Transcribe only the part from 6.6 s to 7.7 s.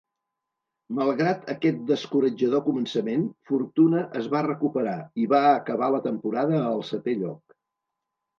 al setè lloc.